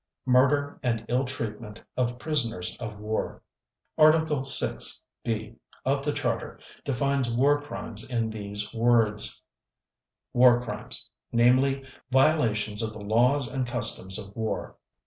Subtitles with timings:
[0.25, 3.43] Murder and Ill Treatment of Prisoners of War
[3.99, 9.45] Article 6 (b) of the Charter defines War Crimes in these words:
[10.33, 14.75] "War Crimes: namely, violations of the laws or customs of war.